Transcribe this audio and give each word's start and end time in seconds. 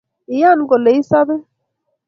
Iyan 0.33 0.59
kole 0.69 0.91
isobe 0.99 1.35